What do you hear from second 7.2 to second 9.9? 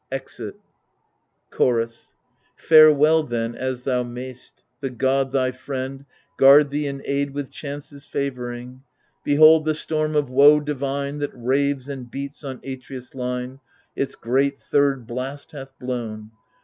with chances favouring.' Behold, the